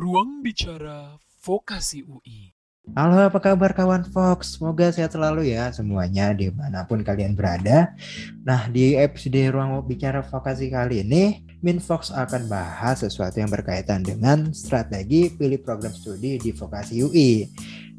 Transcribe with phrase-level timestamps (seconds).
[0.00, 2.56] Ruang Bicara Vokasi UI.
[2.96, 4.56] Halo, apa kabar kawan Fox?
[4.56, 7.92] Semoga sehat selalu ya semuanya di mana pun kalian berada.
[8.40, 14.00] Nah, di episode Ruang Bicara Vokasi kali ini, Min Fox akan bahas sesuatu yang berkaitan
[14.00, 17.44] dengan strategi pilih program studi di Vokasi UI.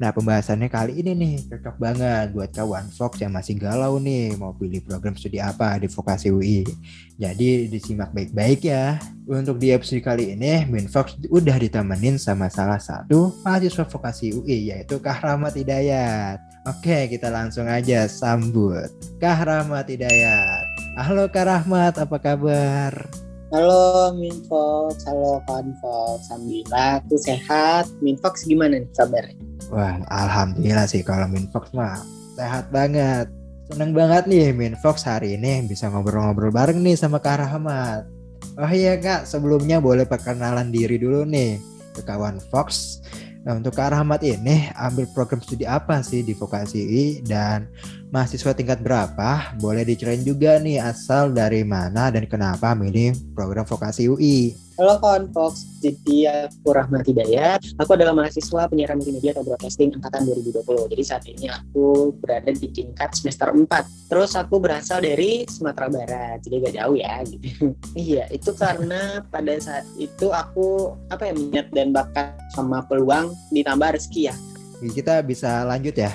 [0.00, 4.56] Nah, pembahasannya kali ini nih cocok banget buat kawan Fox yang masih galau nih mau
[4.56, 6.64] pilih program studi apa di Vokasi UI.
[7.20, 8.96] Jadi disimak baik-baik ya.
[9.28, 14.72] Untuk di episode kali ini, Min Fox udah ditemenin sama salah satu mahasiswa Vokasi UI
[14.72, 16.40] yaitu Kah Rahmat Hidayat.
[16.62, 18.88] Oke, kita langsung aja sambut
[19.20, 20.64] Kah Rahmat Hidayat.
[20.96, 22.92] Halo Kak Rahmat, apa kabar?
[23.52, 26.24] Halo Minfox, halo kawan Fox.
[26.32, 27.84] Alhamdulillah aku sehat.
[28.00, 29.51] Minfox gimana nih kabarnya?
[29.72, 31.96] Wah, alhamdulillah sih kalau Minfox mah
[32.36, 33.24] sehat banget.
[33.72, 38.04] Seneng banget nih Minfox hari ini bisa ngobrol-ngobrol bareng nih sama Kak Rahmat.
[38.60, 41.56] Oh iya Kak, sebelumnya boleh perkenalan diri dulu nih
[41.96, 43.00] ke kawan Fox.
[43.48, 47.64] Nah untuk Kak Rahmat ini ambil program studi apa sih di Vokasi dan
[48.12, 49.56] mahasiswa tingkat berapa?
[49.56, 54.52] Boleh diceritain juga nih asal dari mana dan kenapa milih program vokasi UI.
[54.76, 57.60] Halo kawan Fox, jadi aku Rahmat Hidayat.
[57.76, 60.92] Aku adalah mahasiswa penyiaran multimedia atau broadcasting angkatan 2020.
[60.92, 63.68] Jadi saat ini aku berada di tingkat semester 4.
[64.08, 67.14] Terus aku berasal dari Sumatera Barat, jadi agak jauh ya.
[67.24, 67.46] Gitu.
[68.16, 73.92] iya, itu karena pada saat itu aku apa ya minat dan bakat sama peluang ditambah
[73.96, 74.34] rezeki ya.
[74.82, 76.10] Kita bisa lanjut ya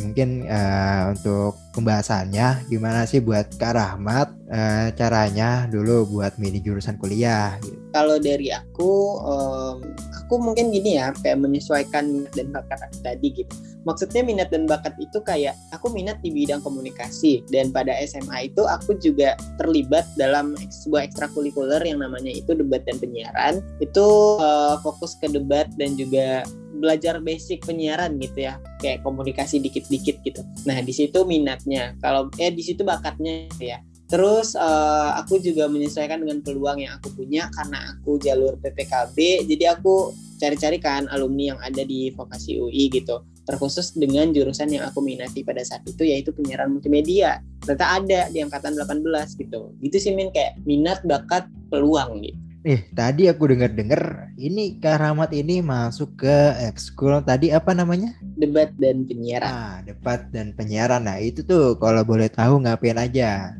[0.00, 6.98] mungkin uh, untuk pembahasannya gimana sih buat Kak Rahmat uh, caranya dulu buat milih jurusan
[6.98, 7.78] kuliah gitu.
[7.94, 9.78] Kalau dari aku um,
[10.24, 13.54] aku mungkin gini ya kayak menyesuaikan dan bakat tadi gitu.
[13.84, 18.64] Maksudnya minat dan bakat itu kayak aku minat di bidang komunikasi dan pada SMA itu
[18.64, 23.60] aku juga terlibat dalam sebuah ekstrakurikuler yang namanya itu debat dan penyiaran.
[23.84, 26.48] Itu uh, fokus ke debat dan juga
[26.84, 32.52] belajar basic penyiaran gitu ya kayak komunikasi dikit-dikit gitu nah di situ minatnya kalau eh
[32.52, 37.96] di situ bakatnya ya Terus uh, aku juga menyesuaikan dengan peluang yang aku punya karena
[37.96, 43.24] aku jalur PPKB, jadi aku cari-cari kan alumni yang ada di vokasi UI gitu.
[43.48, 47.40] Terkhusus dengan jurusan yang aku minati pada saat itu yaitu penyiaran multimedia.
[47.64, 49.72] Ternyata ada di angkatan 18 gitu.
[49.80, 52.43] Gitu sih Min kayak minat, bakat, peluang gitu.
[52.64, 58.16] Eh, tadi aku dengar-dengar ini Kak Rahmat ini masuk ke ekskul tadi apa namanya?
[58.40, 59.52] Debat dan penyiaran.
[59.52, 61.04] Ah, debat dan penyiaran.
[61.04, 63.52] Nah, itu tuh kalau boleh tahu ngapain aja.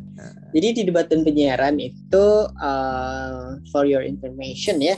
[0.56, 4.96] Jadi di debat dan penyiaran itu uh, for your information ya.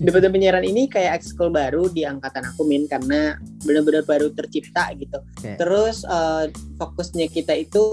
[0.00, 4.88] debat dan penyiaran ini kayak ekskul baru di angkatan aku min karena benar-benar baru tercipta
[4.96, 5.20] gitu.
[5.36, 5.60] Okay.
[5.60, 6.48] Terus uh,
[6.80, 7.84] fokusnya kita itu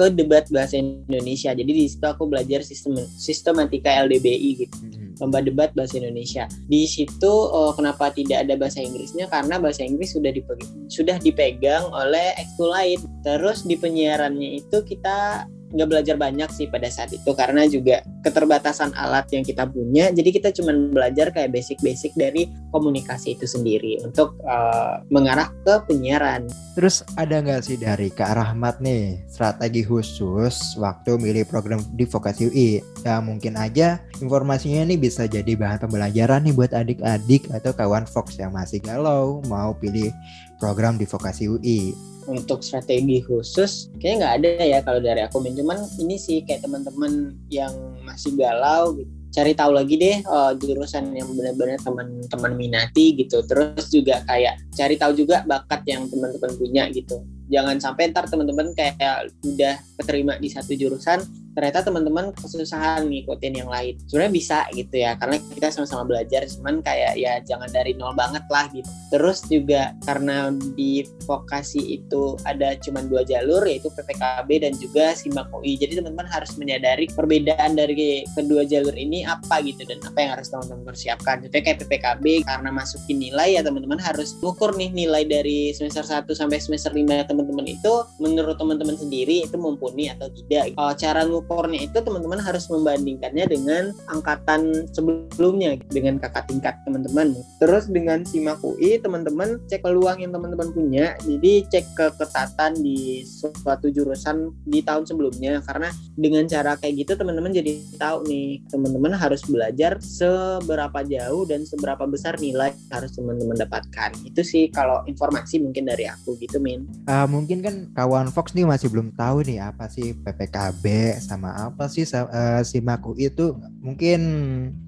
[0.00, 1.52] ke debat bahasa Indonesia.
[1.52, 4.76] Jadi di situ aku belajar sistem sistematika LDBI gitu.
[4.80, 5.12] Hmm.
[5.20, 6.48] Lomba debat bahasa Indonesia.
[6.64, 9.28] Di situ oh, kenapa tidak ada bahasa Inggrisnya?
[9.28, 13.04] Karena bahasa Inggris sudah dipegang, sudah dipegang oleh ekskul lain.
[13.20, 18.92] Terus di penyiarannya itu kita nggak belajar banyak sih pada saat itu karena juga keterbatasan
[18.98, 20.10] alat yang kita punya.
[20.10, 26.50] Jadi kita cuma belajar kayak basic-basic dari komunikasi itu sendiri untuk uh, mengarah ke penyiaran.
[26.74, 32.50] Terus ada nggak sih dari Kak Rahmat nih strategi khusus waktu milih program di Vokasi
[32.50, 32.70] UI
[33.02, 38.36] ya mungkin aja informasinya nih bisa jadi bahan pembelajaran nih buat adik-adik atau kawan Fox
[38.38, 40.12] yang masih galau mau pilih
[40.60, 41.96] program di Vokasi UI
[42.30, 47.34] untuk strategi khusus kayaknya nggak ada ya kalau dari aku cuman ini sih kayak teman-teman
[47.50, 47.74] yang
[48.06, 49.10] masih galau gitu.
[49.30, 53.46] Cari tahu lagi deh uh, jurusan yang benar-benar teman-teman minati gitu.
[53.46, 57.22] Terus juga kayak cari tahu juga bakat yang teman-teman punya gitu.
[57.46, 61.22] Jangan sampai ntar teman-teman kayak udah keterima di satu jurusan
[61.54, 63.98] ternyata teman-teman kesusahan ngikutin yang lain.
[64.06, 68.44] Sebenarnya bisa gitu ya karena kita sama-sama belajar cuman kayak ya jangan dari nol banget
[68.50, 68.88] lah gitu.
[69.10, 75.50] Terus juga karena di vokasi itu ada cuma dua jalur yaitu PPKB dan juga simak
[75.54, 80.30] UI jadi teman-teman harus menyadari perbedaan dari kedua jalur ini apa gitu dan apa yang
[80.38, 85.22] harus teman-teman persiapkan jadi kayak PPKB karena masukin nilai ya teman-teman harus ukur nih nilai
[85.28, 87.94] dari semester 1 sampai semester 5 teman-teman itu.
[88.18, 90.74] Menurut teman-teman sendiri itu mumpuni atau tidak?
[90.74, 97.32] Uh, cara ngukurnya itu teman-teman harus membandingkannya dengan angkatan sebelumnya dengan kakak tingkat teman-teman.
[97.56, 101.16] Terus dengan SIMAK UI teman-teman cek peluang yang teman-teman punya.
[101.24, 107.56] Jadi cek keketatan di suatu jurusan di tahun sebelumnya karena dengan cara kayak gitu teman-teman
[107.56, 114.12] jadi tahu nih teman-teman harus belajar seberapa jauh dan seberapa besar nilai harus teman-teman dapatkan.
[114.28, 116.84] Itu sih kalau informasi mungkin dari aku gitu Min.
[117.08, 121.86] Uh, mungkin kan kawan Fox nih masih belum tahu nih apa sih PPKB sama apa
[121.86, 123.54] sih eh, SIMAK UI itu?
[123.78, 124.20] Mungkin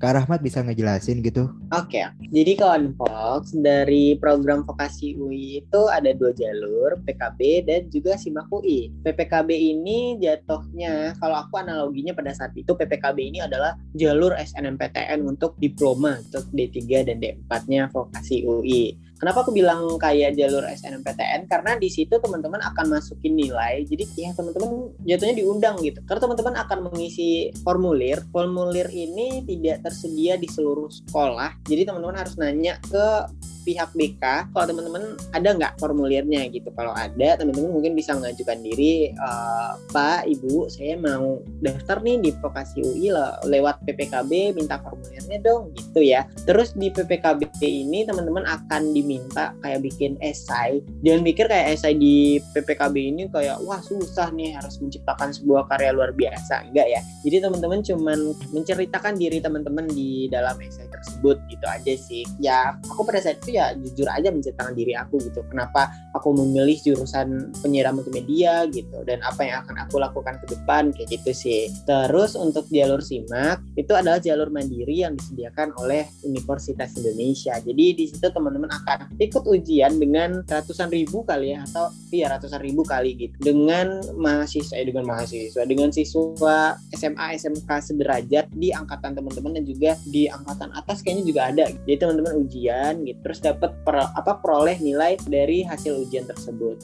[0.02, 1.46] Kak Rahmat bisa ngejelasin gitu.
[1.70, 2.02] Oke,
[2.34, 7.40] jadi kawan Fox dari program vokasi UI itu ada dua jalur, PKB
[7.70, 8.90] dan juga SIMAK UI.
[9.06, 15.54] PPKB ini jatuhnya, kalau aku analoginya pada saat itu PPKB ini adalah jalur SNMPTN untuk
[15.62, 19.11] diploma untuk D3 dan D4-nya vokasi UI.
[19.22, 21.46] Kenapa aku bilang kayak jalur SNMPTN?
[21.46, 23.86] Karena di situ teman-teman akan masukin nilai.
[23.86, 26.02] Jadi ya teman-teman jatuhnya diundang gitu.
[26.02, 28.18] Karena teman-teman akan mengisi formulir.
[28.34, 31.54] Formulir ini tidak tersedia di seluruh sekolah.
[31.70, 33.30] Jadi teman-teman harus nanya ke
[33.62, 36.68] pihak BK kalau teman-teman ada nggak formulirnya gitu?
[36.74, 42.30] Kalau ada teman-teman mungkin bisa mengajukan diri "Eh, Pak Ibu saya mau daftar nih di
[42.38, 46.26] vokasi UI le- lewat PPKB minta formulirnya dong gitu ya.
[46.44, 50.82] Terus di PPKB ini teman-teman akan diminta kayak bikin esai.
[51.06, 55.94] Jangan pikir kayak esai di PPKB ini kayak wah susah nih harus menciptakan sebuah karya
[55.94, 56.68] luar biasa.
[56.68, 57.00] Enggak ya.
[57.22, 58.18] Jadi teman-teman cuman
[58.50, 62.24] menceritakan diri teman-teman di dalam esai tersebut gitu aja sih.
[62.42, 65.44] Ya aku pada saat itu ya jujur aja menceritakan diri aku gitu.
[65.52, 70.92] Kenapa aku memilih jurusan penyiaran multimedia gitu dan apa yang akan aku lakukan ke depan
[70.96, 71.68] kayak gitu sih.
[71.84, 77.58] Terus untuk jalur simak itu adalah jalur mandiri yang disediakan oleh Universitas Indonesia.
[77.60, 82.60] Jadi di situ teman-teman akan ikut ujian dengan ratusan ribu kali ya atau iya ratusan
[82.64, 83.34] ribu kali gitu.
[83.42, 89.98] Dengan mahasiswa eh, dengan mahasiswa dengan siswa SMA SMK sederajat di angkatan teman-teman dan juga
[90.08, 91.64] di angkatan atas kayaknya juga ada.
[91.84, 96.78] Jadi teman-teman ujian gitu terus dapat per- apa peroleh nilai dari hasil ujian tersebut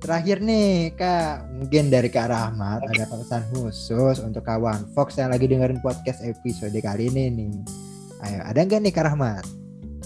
[0.00, 5.44] Terakhir nih Kak, mungkin dari Kak Rahmat ada pesan khusus untuk kawan Fox yang lagi
[5.44, 7.52] dengerin podcast episode kali ini nih.
[8.24, 9.44] Ayo, ada nggak nih Kak Rahmat?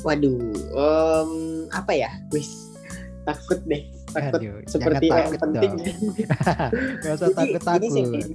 [0.04, 0.36] waduh
[0.76, 1.31] em,
[1.72, 2.76] apa ya wis
[3.25, 5.72] takut deh takut Aduh, seperti yang takut penting.
[7.02, 8.30] Gak usah takut-takut.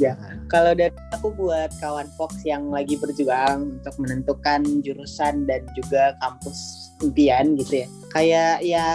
[0.00, 0.16] Ya.
[0.48, 6.90] kalau dari aku buat kawan Fox yang lagi berjuang untuk menentukan jurusan dan juga kampus
[7.04, 7.88] impian gitu ya.
[8.16, 8.86] Kayak ya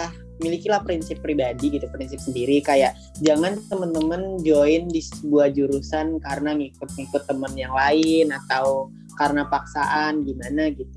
[0.42, 2.58] milikilah prinsip pribadi gitu prinsip sendiri.
[2.58, 10.26] Kayak jangan temen-temen join di sebuah jurusan karena ngikut-ngikut temen yang lain atau karena paksaan
[10.26, 10.92] gimana gitu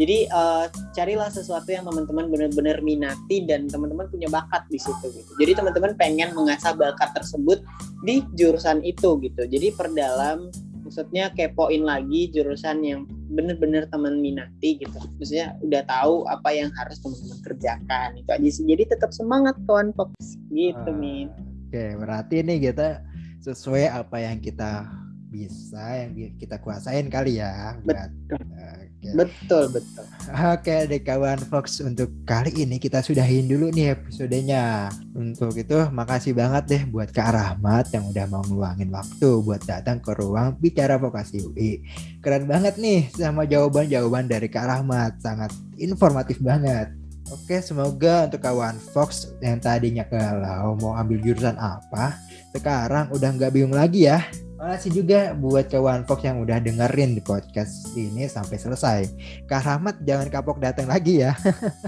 [0.00, 0.66] jadi eh,
[0.96, 5.92] carilah sesuatu yang teman-teman benar-benar minati dan teman-teman punya bakat di situ gitu jadi teman-teman
[5.96, 7.60] pengen mengasah bakat tersebut
[8.02, 9.42] di jurusan itu gitu.
[9.46, 10.50] Jadi perdalam
[10.82, 14.98] maksudnya kepoin lagi jurusan yang bener-bener teman minati gitu.
[15.16, 18.64] Maksudnya udah tahu apa yang harus teman-teman kerjakan itu aja sih.
[18.66, 20.12] Jadi tetap semangat kawan Fox
[20.50, 21.30] gitu Ah, Min.
[21.70, 23.00] Oke, berarti nih kita
[23.40, 24.90] sesuai apa yang kita
[25.32, 27.80] bisa, yang kita kuasain kali ya.
[27.80, 29.18] Oke.
[29.18, 30.06] Betul betul.
[30.30, 34.94] Oke deh kawan Fox untuk kali ini kita sudahin dulu nih episodenya.
[35.18, 39.98] Untuk itu makasih banget deh buat Kak Rahmat yang udah mau ngeluangin waktu buat datang
[39.98, 41.82] ke ruang bicara vokasi UI.
[42.22, 45.50] Keren banget nih sama jawaban-jawaban dari Kak Rahmat, sangat
[45.82, 46.94] informatif banget.
[47.34, 52.14] Oke, semoga untuk kawan Fox yang tadinya galau mau ambil jurusan apa,
[52.54, 54.22] sekarang udah nggak bingung lagi ya.
[54.62, 59.10] Makasih juga buat kawan Fox yang udah dengerin di podcast ini sampai selesai.
[59.50, 61.34] Kak Rahmat jangan kapok datang lagi ya.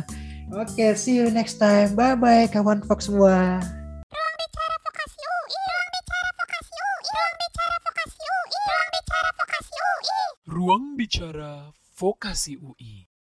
[0.59, 1.95] Oke, see you next time.
[1.95, 3.63] Bye bye kawan Fox semua.
[10.51, 13.14] Ruang Bicara Vokasi UI.